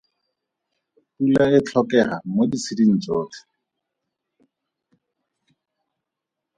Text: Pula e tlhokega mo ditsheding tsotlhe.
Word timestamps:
Pula 1.13 1.43
e 1.57 1.59
tlhokega 1.67 2.17
mo 2.33 2.43
ditsheding 2.51 2.93
tsotlhe. 3.01 3.41